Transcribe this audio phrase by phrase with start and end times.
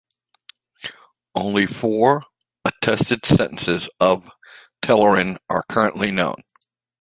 [1.35, 2.23] Only four
[2.65, 4.27] attested sentences of
[4.81, 6.41] Telerin are currently known.